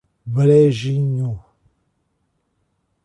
Brejinho 0.25 1.39